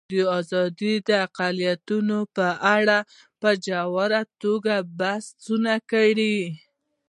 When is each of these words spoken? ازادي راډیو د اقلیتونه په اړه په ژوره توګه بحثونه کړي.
ازادي 0.39 0.47
راډیو 0.57 0.95
د 1.07 1.09
اقلیتونه 1.25 2.17
په 2.35 2.47
اړه 2.75 2.97
په 3.41 3.49
ژوره 3.65 4.21
توګه 4.41 4.75
بحثونه 4.99 5.73
کړي. 5.91 6.39